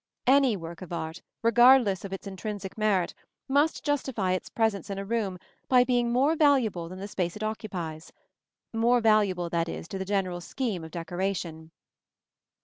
[0.25, 3.13] Any work of art, regardless of its intrinsic merit,
[3.47, 5.37] must justify its presence in a room
[5.69, 8.11] by being more valuable than the space it occupies
[8.73, 11.69] more valuable, that is, to the general scheme of decoration.